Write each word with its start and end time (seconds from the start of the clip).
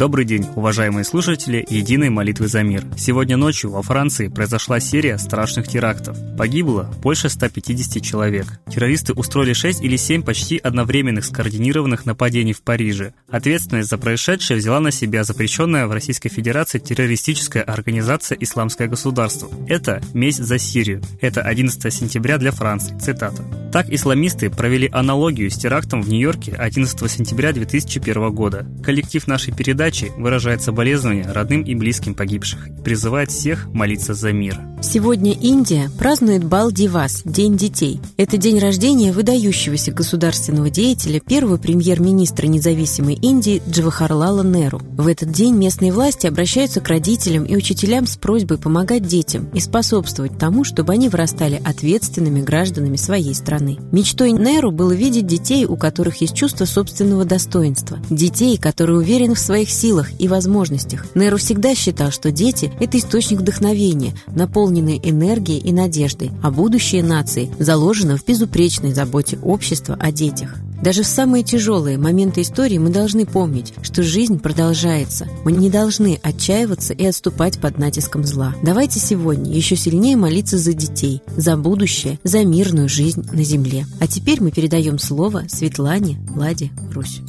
Добрый 0.00 0.24
день, 0.24 0.46
уважаемые 0.56 1.04
слушатели 1.04 1.62
Единой 1.68 2.08
молитвы 2.08 2.48
за 2.48 2.62
мир. 2.62 2.86
Сегодня 2.96 3.36
ночью 3.36 3.70
во 3.70 3.82
Франции 3.82 4.28
произошла 4.28 4.80
серия 4.80 5.18
страшных 5.18 5.68
терактов. 5.68 6.16
Погибло 6.38 6.90
больше 7.02 7.28
150 7.28 8.02
человек. 8.02 8.46
Террористы 8.70 9.12
устроили 9.12 9.52
6 9.52 9.82
или 9.82 9.96
7 9.96 10.22
почти 10.22 10.56
одновременных 10.56 11.26
скоординированных 11.26 12.06
нападений 12.06 12.54
в 12.54 12.62
Париже. 12.62 13.12
Ответственность 13.28 13.90
за 13.90 13.98
происшедшее 13.98 14.56
взяла 14.56 14.80
на 14.80 14.90
себя 14.90 15.22
запрещенная 15.22 15.86
в 15.86 15.92
Российской 15.92 16.30
Федерации 16.30 16.78
террористическая 16.78 17.62
организация 17.62 18.38
«Исламское 18.40 18.88
государство». 18.88 19.50
Это 19.68 20.00
месть 20.14 20.42
за 20.42 20.58
Сирию. 20.58 21.02
Это 21.20 21.42
11 21.42 21.92
сентября 21.92 22.38
для 22.38 22.52
Франции. 22.52 22.96
Цитата. 22.98 23.44
Так 23.70 23.90
исламисты 23.90 24.48
провели 24.48 24.88
аналогию 24.90 25.50
с 25.50 25.56
терактом 25.56 26.00
в 26.00 26.08
Нью-Йорке 26.08 26.52
11 26.52 27.10
сентября 27.10 27.52
2001 27.52 28.30
года. 28.30 28.66
Коллектив 28.82 29.26
нашей 29.26 29.54
передачи 29.54 29.89
передачи 29.90 30.12
выражает 30.16 30.62
соболезнования 30.62 31.30
родным 31.30 31.62
и 31.62 31.74
близким 31.74 32.14
погибших 32.14 32.68
и 32.68 32.82
призывает 32.82 33.30
всех 33.30 33.66
молиться 33.68 34.14
за 34.14 34.32
мир. 34.32 34.69
Сегодня 34.82 35.32
Индия 35.32 35.90
празднует 35.98 36.42
Бал 36.42 36.72
Дивас– 36.72 37.20
День 37.26 37.58
детей. 37.58 38.00
Это 38.16 38.38
день 38.38 38.58
рождения 38.58 39.12
выдающегося 39.12 39.92
государственного 39.92 40.70
деятеля, 40.70 41.20
первого 41.20 41.58
премьер-министра 41.58 42.46
независимой 42.46 43.14
Индии 43.14 43.62
Джавахарлала 43.68 44.42
Неру. 44.42 44.80
В 44.96 45.06
этот 45.06 45.32
день 45.32 45.54
местные 45.54 45.92
власти 45.92 46.26
обращаются 46.26 46.80
к 46.80 46.88
родителям 46.88 47.44
и 47.44 47.56
учителям 47.56 48.06
с 48.06 48.16
просьбой 48.16 48.56
помогать 48.56 49.06
детям 49.06 49.50
и 49.52 49.60
способствовать 49.60 50.38
тому, 50.38 50.64
чтобы 50.64 50.94
они 50.94 51.10
вырастали 51.10 51.60
ответственными 51.62 52.40
гражданами 52.40 52.96
своей 52.96 53.34
страны. 53.34 53.76
Мечтой 53.92 54.32
Неру 54.32 54.72
было 54.72 54.92
видеть 54.92 55.26
детей, 55.26 55.66
у 55.66 55.76
которых 55.76 56.22
есть 56.22 56.34
чувство 56.34 56.64
собственного 56.64 57.26
достоинства, 57.26 57.98
детей, 58.08 58.56
которые 58.56 58.96
уверены 58.96 59.34
в 59.34 59.40
своих 59.40 59.70
силах 59.70 60.08
и 60.18 60.26
возможностях. 60.26 61.06
Неру 61.14 61.36
всегда 61.36 61.74
считал, 61.74 62.10
что 62.10 62.30
дети– 62.30 62.72
это 62.80 62.96
источник 62.96 63.40
вдохновения, 63.40 64.14
наполненный 64.28 64.69
энергией 64.78 65.58
и 65.58 65.72
надеждой, 65.72 66.30
а 66.42 66.50
будущее 66.50 67.02
нации 67.02 67.50
заложено 67.58 68.16
в 68.16 68.24
безупречной 68.24 68.92
заботе 68.92 69.38
общества 69.42 69.96
о 69.98 70.12
детях. 70.12 70.56
Даже 70.82 71.02
в 71.02 71.06
самые 71.06 71.44
тяжелые 71.44 71.98
моменты 71.98 72.40
истории 72.40 72.78
мы 72.78 72.88
должны 72.88 73.26
помнить, 73.26 73.74
что 73.82 74.02
жизнь 74.02 74.38
продолжается. 74.38 75.28
Мы 75.44 75.52
не 75.52 75.68
должны 75.68 76.18
отчаиваться 76.22 76.94
и 76.94 77.04
отступать 77.04 77.58
под 77.58 77.78
натиском 77.78 78.24
зла. 78.24 78.54
Давайте 78.62 78.98
сегодня 78.98 79.52
еще 79.52 79.76
сильнее 79.76 80.16
молиться 80.16 80.56
за 80.56 80.72
детей, 80.72 81.20
за 81.36 81.56
будущее, 81.56 82.18
за 82.24 82.44
мирную 82.44 82.88
жизнь 82.88 83.26
на 83.30 83.42
земле. 83.42 83.86
А 84.00 84.06
теперь 84.06 84.42
мы 84.42 84.52
передаем 84.52 84.98
слово 84.98 85.44
Светлане 85.48 86.18
Ладе 86.34 86.70
Русь. 86.92 87.20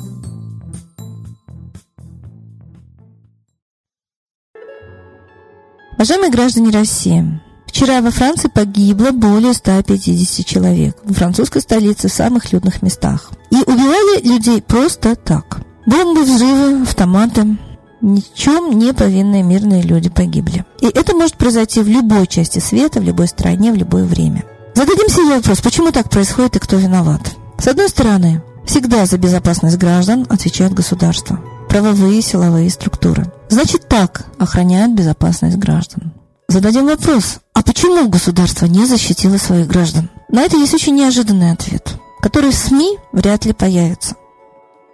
Уважаемые 6.02 6.32
граждане 6.32 6.72
России, 6.72 7.40
вчера 7.68 8.02
во 8.02 8.10
Франции 8.10 8.48
погибло 8.48 9.12
более 9.12 9.54
150 9.54 10.44
человек 10.44 10.98
в 11.04 11.14
французской 11.14 11.62
столице 11.62 12.08
в 12.08 12.12
самых 12.12 12.52
людных 12.52 12.82
местах. 12.82 13.30
И 13.52 13.58
убивали 13.58 14.28
людей 14.28 14.64
просто 14.64 15.16
так. 15.16 15.62
Бомбы, 15.86 16.24
взрывы, 16.24 16.82
автоматы. 16.82 17.56
Ни 18.02 18.20
в 18.20 18.34
чем 18.34 18.80
не 18.80 18.96
повинные 18.96 19.44
мирные 19.44 19.84
люди 19.84 20.10
погибли. 20.10 20.66
И 20.80 20.88
это 20.88 21.16
может 21.16 21.36
произойти 21.36 21.82
в 21.82 21.88
любой 21.88 22.26
части 22.26 22.58
света, 22.58 23.00
в 23.00 23.04
любой 23.04 23.28
стране, 23.28 23.72
в 23.72 23.76
любое 23.76 24.06
время. 24.06 24.44
Зададим 24.74 25.08
себе 25.08 25.36
вопрос, 25.36 25.62
почему 25.62 25.92
так 25.92 26.10
происходит 26.10 26.56
и 26.56 26.60
кто 26.60 26.78
виноват? 26.78 27.22
С 27.60 27.68
одной 27.68 27.90
стороны, 27.90 28.42
всегда 28.66 29.06
за 29.06 29.20
безопасность 29.20 29.78
граждан 29.78 30.26
отвечает 30.30 30.74
государство 30.74 31.40
правовые 31.70 32.24
силовые 32.24 32.72
структуры. 32.72 33.32
Значит, 33.52 33.90
так 33.90 34.28
охраняют 34.40 34.94
безопасность 34.94 35.58
граждан. 35.58 36.14
Зададим 36.48 36.86
вопрос, 36.86 37.40
а 37.54 37.62
почему 37.62 38.08
государство 38.08 38.66
не 38.66 38.86
защитило 38.86 39.36
своих 39.36 39.68
граждан? 39.68 40.10
На 40.30 40.44
это 40.44 40.56
есть 40.56 40.74
очень 40.74 40.96
неожиданный 40.96 41.52
ответ, 41.52 41.96
который 42.22 42.52
в 42.52 42.56
СМИ 42.56 42.98
вряд 43.12 43.44
ли 43.44 43.52
появится. 43.52 44.16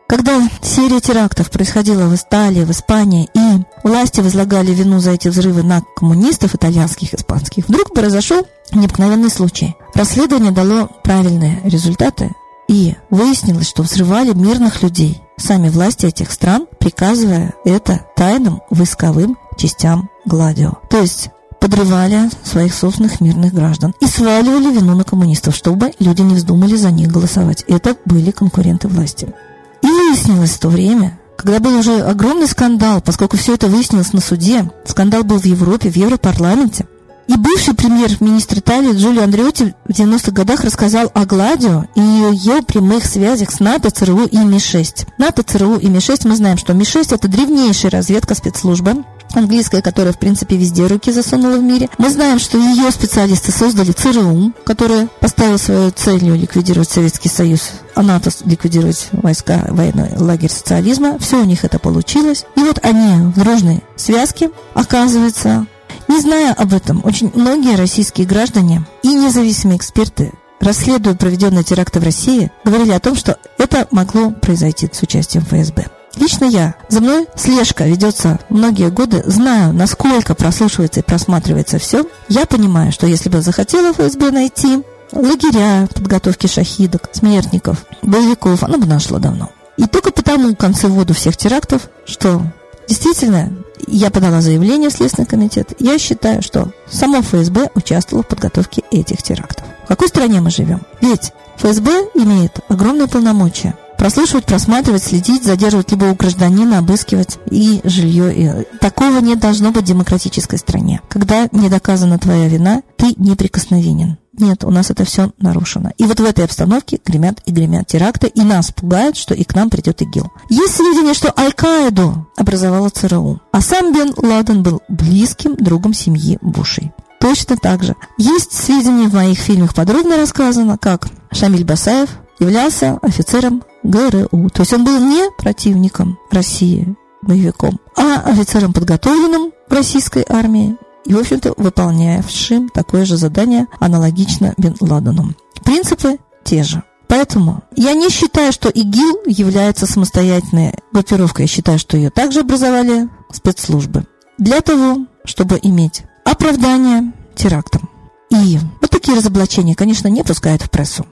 Когда 0.07 0.41
серия 0.63 1.00
терактов 1.00 1.51
происходила 1.51 2.07
в 2.07 2.16
Италии, 2.16 2.66
в 2.66 2.72
Испании, 2.72 3.29
и 3.35 3.63
власти 3.84 4.22
возлагали 4.22 4.72
вину 4.72 5.00
за 5.01 5.12
эти 5.12 5.28
взрывы 5.28 5.62
на 5.62 5.84
коммунистов 5.96 6.56
итальянских, 6.56 7.13
испанских, 7.13 7.67
вдруг 7.67 7.94
произошел 7.94 8.41
необыкновенный 8.72 9.29
случай. 9.29 9.75
Расследование 9.94 10.51
дало 10.51 10.90
правильные 11.03 11.62
результаты, 11.63 12.31
и 12.67 12.96
выяснилось, 13.12 13.69
что 13.69 13.84
взрывали 13.84 14.34
мирных 14.34 14.81
людей, 14.81 15.22
сами 15.37 15.69
власти 15.69 16.05
этих 16.05 16.31
стран, 16.31 16.67
приказывая 16.79 17.53
это 17.63 18.01
тайным 18.15 18.61
войсковым 18.69 19.37
частям 19.57 20.09
Гладио. 20.25 20.73
То 20.89 20.99
есть 20.99 21.29
подрывали 21.59 22.29
своих 22.43 22.73
собственных 22.73 23.21
мирных 23.21 23.53
граждан 23.53 23.93
и 23.99 24.05
сваливали 24.05 24.73
вину 24.73 24.95
на 24.95 25.03
коммунистов, 25.03 25.55
чтобы 25.55 25.91
люди 25.99 26.21
не 26.21 26.35
вздумали 26.35 26.75
за 26.75 26.91
них 26.91 27.11
голосовать. 27.11 27.63
Это 27.67 27.95
были 28.05 28.31
конкуренты 28.31 28.87
власти. 28.87 29.33
И 29.81 29.87
выяснилось 29.87 30.51
в 30.51 30.59
то 30.59 30.69
время, 30.69 31.19
когда 31.35 31.59
был 31.59 31.77
уже 31.77 31.99
огромный 32.01 32.47
скандал, 32.47 33.01
поскольку 33.01 33.37
все 33.37 33.53
это 33.53 33.67
выяснилось 33.67 34.13
на 34.13 34.21
суде, 34.21 34.69
скандал 34.85 35.23
был 35.23 35.39
в 35.39 35.45
Европе, 35.45 35.89
в 35.89 35.95
Европарламенте, 35.95 36.87
и 37.27 37.35
бывший 37.35 37.73
премьер-министр 37.73 38.59
Италии 38.59 38.93
Джулио 38.93 39.23
Андреотти 39.23 39.75
в 39.85 39.91
90-х 39.91 40.31
годах 40.31 40.63
рассказал 40.63 41.11
о 41.13 41.25
Гладио 41.25 41.85
и 41.95 41.99
ее 41.99 42.61
прямых 42.61 43.05
связях 43.05 43.51
с 43.51 43.59
НАТО, 43.59 43.91
ЦРУ 43.91 44.25
и 44.25 44.38
МИ-6. 44.38 45.07
НАТО, 45.17 45.43
ЦРУ 45.43 45.75
и 45.75 45.87
МИ-6, 45.87 46.27
мы 46.27 46.35
знаем, 46.35 46.57
что 46.57 46.73
МИ-6 46.73 47.13
это 47.13 47.27
древнейшая 47.27 47.91
разведка 47.91 48.33
спецслужбы, 48.33 49.03
английская, 49.33 49.81
которая, 49.81 50.13
в 50.13 50.19
принципе, 50.19 50.55
везде 50.55 50.87
руки 50.87 51.11
засунула 51.11 51.57
в 51.57 51.63
мире. 51.63 51.89
Мы 51.97 52.09
знаем, 52.09 52.39
что 52.39 52.57
ее 52.57 52.89
специалисты 52.91 53.51
создали 53.51 53.91
ЦРУ, 53.91 54.53
которая 54.63 55.07
поставила 55.19 55.57
свою 55.57 55.91
целью 55.91 56.35
ликвидировать 56.35 56.89
Советский 56.89 57.29
Союз, 57.29 57.71
а 57.95 58.03
НАТО 58.03 58.29
ликвидировать 58.45 59.09
войска 59.11 59.66
военный 59.69 60.17
лагерь 60.17 60.51
социализма. 60.51 61.17
Все 61.19 61.41
у 61.41 61.45
них 61.45 61.66
это 61.66 61.77
получилось. 61.79 62.45
И 62.55 62.61
вот 62.61 62.79
они 62.83 63.31
в 63.31 63.39
дружной 63.39 63.83
связке, 63.95 64.49
оказывается, 64.73 65.67
не 66.07 66.19
зная 66.22 66.53
об 66.53 66.73
этом, 66.73 67.01
очень 67.03 67.31
многие 67.35 67.75
российские 67.75 68.28
граждане 68.28 68.85
и 69.03 69.09
независимые 69.13 69.78
эксперты, 69.78 70.34
расследуя 70.59 71.16
проведенные 71.16 71.63
теракты 71.63 72.00
в 72.00 72.03
России, 72.03 72.51
говорили 72.63 72.91
о 72.91 73.00
том, 73.00 73.16
что 73.16 73.38
это 73.57 73.88
могло 73.91 74.31
произойти 74.31 74.90
с 74.91 75.01
участием 75.01 75.44
ФСБ. 75.44 75.88
Лично 76.16 76.46
я, 76.46 76.75
за 76.90 77.01
мной 77.01 77.28
слежка 77.35 77.85
ведется 77.85 78.40
многие 78.50 78.90
годы, 78.90 79.22
знаю, 79.25 79.73
насколько 79.73 80.34
прослушивается 80.34 81.01
и 81.01 81.03
просматривается 81.03 81.78
все. 81.78 82.06
Я 82.28 82.46
понимаю, 82.46 82.91
что 82.91 83.06
если 83.06 83.29
бы 83.29 83.41
захотела 83.41 83.94
ФСБ 83.94 84.31
найти 84.31 84.84
лагеря 85.12 85.88
подготовки 85.94 86.47
шахидок, 86.47 87.09
смертников, 87.12 87.85
боевиков, 88.01 88.63
оно 88.63 88.78
бы 88.78 88.88
нашло 88.88 89.19
давно. 89.19 89.51
И 89.78 89.85
только 89.85 90.12
потому 90.12 90.56
концы 90.56 90.88
в 90.88 90.94
воду 90.94 91.13
всех 91.13 91.38
терактов, 91.38 91.84
что 92.06 92.41
действительно 92.88 93.51
я 93.85 94.09
подала 94.09 94.41
заявление 94.41 94.89
в 94.89 94.93
Следственный 94.93 95.27
комитет. 95.27 95.73
Я 95.79 95.97
считаю, 95.99 96.41
что 96.41 96.71
само 96.89 97.21
ФСБ 97.21 97.69
участвовало 97.75 98.23
в 98.23 98.27
подготовке 98.27 98.83
этих 98.91 99.21
терактов. 99.21 99.65
В 99.85 99.88
какой 99.88 100.07
стране 100.07 100.41
мы 100.41 100.49
живем? 100.49 100.81
Ведь 101.01 101.31
ФСБ 101.57 102.09
имеет 102.16 102.59
огромные 102.69 103.07
полномочия 103.07 103.75
прослушивать, 103.97 104.45
просматривать, 104.45 105.03
следить, 105.03 105.43
задерживать 105.43 105.91
любого 105.91 106.13
гражданина, 106.13 106.77
обыскивать 106.77 107.39
и 107.49 107.81
жилье. 107.83 108.33
И 108.35 108.77
такого 108.79 109.19
не 109.19 109.35
должно 109.35 109.72
быть 109.72 109.84
в 109.84 109.87
демократической 109.87 110.57
стране. 110.57 111.02
Когда 111.09 111.47
не 111.52 111.67
доказана 111.67 112.19
твоя 112.19 112.47
вина, 112.47 112.84
ты 112.96 113.13
неприкосновенен. 113.17 114.17
Нет, 114.37 114.63
у 114.63 114.69
нас 114.69 114.91
это 114.91 115.03
все 115.03 115.31
нарушено. 115.39 115.91
И 115.97 116.03
вот 116.03 116.19
в 116.19 116.23
этой 116.23 116.45
обстановке 116.45 116.99
гремят 117.03 117.41
и 117.45 117.51
гремят 117.51 117.87
теракты, 117.87 118.28
и 118.28 118.41
нас 118.41 118.72
пугают, 118.72 119.17
что 119.17 119.34
и 119.34 119.43
к 119.43 119.55
нам 119.55 119.69
придет 119.69 120.01
ИГИЛ. 120.01 120.31
Есть 120.49 120.75
сведения, 120.75 121.13
что 121.13 121.34
Аль-Каиду 121.37 122.28
образовала 122.37 122.89
ЦРУ, 122.89 123.41
а 123.51 123.61
сам 123.61 123.93
Бен 123.93 124.13
Ладен 124.17 124.61
был 124.61 124.81
близким 124.87 125.55
другом 125.55 125.93
семьи 125.93 126.37
Бушей. 126.41 126.91
Точно 127.19 127.57
так 127.57 127.84
же. 127.84 127.95
Есть 128.17 128.53
сведения 128.53 129.09
в 129.09 129.13
моих 129.13 129.39
фильмах 129.39 129.73
подробно 129.73 130.17
рассказано, 130.17 130.78
как 130.78 131.07
Шамиль 131.31 131.66
Басаев 131.66 132.09
являлся 132.40 132.99
офицером 133.01 133.63
ГРУ. 133.83 134.49
То 134.49 134.61
есть 134.61 134.73
он 134.73 134.85
был 134.85 134.99
не 134.99 135.31
противником 135.40 136.19
России, 136.31 136.95
боевиком, 137.23 137.79
а 137.97 138.22
офицером 138.25 138.73
подготовленным 138.73 139.51
в 139.67 139.73
российской 139.73 140.25
армии 140.29 140.78
и, 141.07 141.13
в 141.13 141.19
общем-то, 141.19 141.53
выполнявшим 141.57 142.69
такое 142.69 143.05
же 143.05 143.15
задание 143.15 143.67
аналогично 143.79 144.53
Бен 144.57 144.75
Ладену. 144.81 145.33
Принципы 145.63 146.17
те 146.43 146.63
же. 146.63 146.83
Поэтому 147.07 147.63
я 147.75 147.93
не 147.93 148.09
считаю, 148.09 148.51
что 148.51 148.67
ИГИЛ 148.69 149.23
является 149.27 149.85
самостоятельной 149.85 150.73
группировкой. 150.91 151.45
Я 151.45 151.47
считаю, 151.47 151.79
что 151.79 151.95
ее 151.95 152.09
также 152.09 152.41
образовали 152.41 153.07
спецслужбы. 153.31 154.05
Для 154.37 154.59
того, 154.59 155.07
чтобы 155.23 155.59
иметь 155.63 156.03
оправдание 156.25 157.13
терактам. 157.35 157.89
И 158.29 158.59
вот 158.81 158.91
такие 158.91 159.17
разоблачения, 159.17 159.75
конечно, 159.75 160.09
не 160.09 160.23
пускают 160.23 160.61
в 160.61 160.69
прессу. 160.69 161.05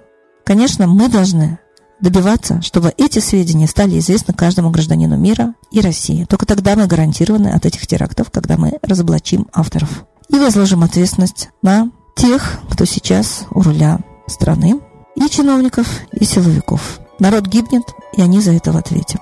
Конечно, 0.44 0.88
мы 0.88 1.08
должны 1.08 1.60
добиваться, 2.02 2.62
чтобы 2.62 2.94
эти 2.98 3.20
сведения 3.20 3.68
стали 3.68 4.00
известны 4.00 4.34
каждому 4.34 4.70
гражданину 4.70 5.18
мира 5.18 5.54
и 5.72 5.82
России. 5.82 6.26
Только 6.26 6.46
тогда 6.46 6.76
мы 6.76 6.88
гарантированы 6.88 7.50
от 7.50 7.66
этих 7.66 7.88
терактов, 7.88 8.32
когда 8.32 8.58
мы 8.58 8.78
разоблачим 8.82 9.48
авторов. 9.54 10.06
И 10.30 10.36
возложим 10.36 10.84
ответственность 10.84 11.50
на 11.62 11.90
тех, 12.16 12.60
кто 12.70 12.86
сейчас 12.86 13.46
у 13.52 13.62
руля 13.62 14.00
страны, 14.28 14.80
и 15.16 15.30
чиновников, 15.30 15.88
и 16.12 16.26
силовиков. 16.26 17.00
Народ 17.20 17.48
гибнет, 17.48 17.84
и 18.18 18.22
они 18.22 18.42
за 18.42 18.52
это 18.52 18.72
в 18.72 18.78
ответе. 18.78 19.20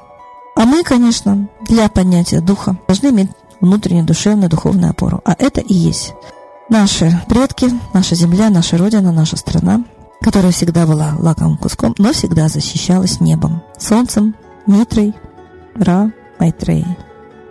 А 0.56 0.66
мы, 0.66 0.84
конечно, 0.84 1.50
для 1.68 1.90
поднятия 1.90 2.42
духа 2.42 2.78
должны 2.88 3.08
иметь 3.10 3.30
внутреннюю 3.60 4.06
душевную 4.06 4.50
духовную 4.50 4.92
опору. 4.92 5.22
А 5.26 5.36
это 5.38 5.62
и 5.62 5.74
есть 5.74 6.14
наши 6.70 7.22
предки, 7.28 7.70
наша 7.94 8.16
земля, 8.16 8.50
наша 8.50 8.78
родина, 8.78 9.12
наша 9.12 9.38
страна, 9.38 9.84
которая 10.24 10.54
всегда 10.54 10.88
была 10.88 11.16
лаковым 11.20 11.58
куском, 11.58 11.94
но 11.98 12.14
всегда 12.14 12.48
защищалась 12.48 13.20
небом, 13.20 13.62
солнцем, 13.78 14.36
Митрой, 14.66 15.14
Ра, 15.76 16.12
Майтреей. 16.40 16.98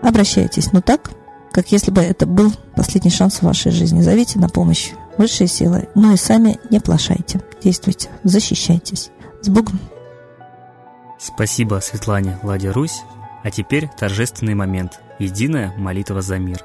Обращайтесь, 0.02 0.72
но 0.72 0.80
так, 0.80 1.10
как 1.52 1.70
если 1.70 1.90
бы 1.90 2.00
это 2.00 2.26
был 2.26 2.50
последний 2.74 3.10
шанс 3.10 3.36
в 3.36 3.42
вашей 3.42 3.70
жизни. 3.70 4.00
Зовите 4.00 4.38
на 4.38 4.48
помощь 4.48 4.92
высшие 5.19 5.46
силы, 5.46 5.88
но 5.94 6.12
и 6.12 6.16
сами 6.16 6.58
не 6.70 6.80
плашайте. 6.80 7.42
Действуйте, 7.62 8.08
защищайтесь. 8.24 9.10
С 9.42 9.48
Богом! 9.48 9.78
Спасибо 11.19 11.80
Светлане 11.82 12.38
Ладе 12.42 12.70
Русь. 12.70 13.02
А 13.44 13.50
теперь 13.50 13.90
торжественный 13.98 14.54
момент. 14.54 15.00
Единая 15.19 15.72
молитва 15.76 16.22
за 16.22 16.38
мир. 16.38 16.64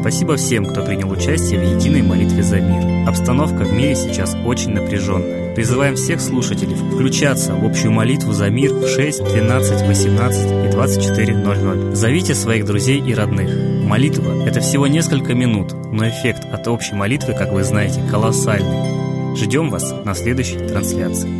Спасибо 0.00 0.36
всем, 0.36 0.64
кто 0.64 0.82
принял 0.82 1.10
участие 1.10 1.60
в 1.60 1.76
единой 1.76 2.02
молитве 2.02 2.42
за 2.42 2.58
мир. 2.58 3.06
Обстановка 3.06 3.64
в 3.64 3.72
мире 3.72 3.94
сейчас 3.94 4.34
очень 4.46 4.70
напряженная. 4.70 5.54
Призываем 5.54 5.94
всех 5.96 6.20
слушателей 6.20 6.74
включаться 6.74 7.54
в 7.54 7.64
общую 7.66 7.92
молитву 7.92 8.32
за 8.32 8.48
мир 8.48 8.72
в 8.72 8.88
6, 8.88 9.24
12, 9.24 9.86
18 9.86 10.46
и 10.46 10.74
24.00. 10.74 11.94
Зовите 11.94 12.34
своих 12.34 12.64
друзей 12.64 13.00
и 13.00 13.12
родных. 13.12 13.50
Молитва– 13.84 14.42
это 14.46 14.60
всего 14.60 14.86
несколько 14.86 15.34
минут, 15.34 15.74
но 15.92 16.08
эффект 16.08 16.44
от 16.50 16.66
общей 16.68 16.94
молитвы, 16.94 17.34
как 17.34 17.52
вы 17.52 17.62
знаете, 17.62 18.02
колоссальный. 18.10 19.36
Ждем 19.36 19.68
вас 19.68 19.92
на 20.04 20.14
следующей 20.14 20.58
трансляции. 20.58 21.39